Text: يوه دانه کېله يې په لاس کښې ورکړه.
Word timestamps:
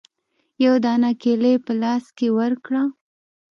يوه 0.63 0.77
دانه 0.85 1.09
کېله 1.21 1.49
يې 1.53 1.57
په 1.65 1.73
لاس 1.81 2.03
کښې 2.17 2.27
ورکړه. 2.37 2.83